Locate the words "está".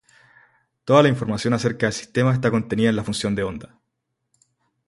2.33-2.49